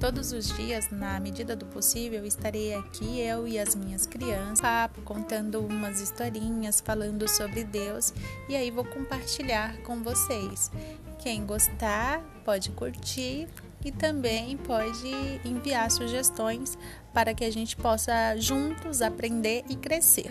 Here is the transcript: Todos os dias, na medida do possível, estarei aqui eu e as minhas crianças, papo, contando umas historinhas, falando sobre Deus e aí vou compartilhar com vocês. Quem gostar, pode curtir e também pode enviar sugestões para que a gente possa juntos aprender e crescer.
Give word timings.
Todos 0.00 0.32
os 0.32 0.48
dias, 0.56 0.88
na 0.90 1.20
medida 1.20 1.54
do 1.54 1.66
possível, 1.66 2.24
estarei 2.24 2.72
aqui 2.72 3.20
eu 3.20 3.46
e 3.46 3.58
as 3.58 3.74
minhas 3.74 4.06
crianças, 4.06 4.62
papo, 4.62 5.02
contando 5.02 5.60
umas 5.60 6.00
historinhas, 6.00 6.80
falando 6.80 7.28
sobre 7.28 7.64
Deus 7.64 8.14
e 8.48 8.56
aí 8.56 8.70
vou 8.70 8.82
compartilhar 8.82 9.76
com 9.82 10.02
vocês. 10.02 10.72
Quem 11.18 11.44
gostar, 11.44 12.22
pode 12.46 12.70
curtir 12.70 13.46
e 13.84 13.92
também 13.92 14.56
pode 14.56 15.12
enviar 15.44 15.90
sugestões 15.90 16.78
para 17.12 17.34
que 17.34 17.44
a 17.44 17.52
gente 17.52 17.76
possa 17.76 18.34
juntos 18.38 19.02
aprender 19.02 19.64
e 19.68 19.76
crescer. 19.76 20.30